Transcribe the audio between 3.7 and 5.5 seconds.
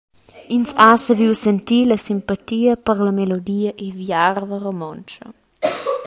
e viarva romontscha.